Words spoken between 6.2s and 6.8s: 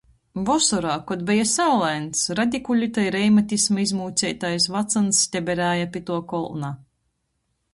kolna.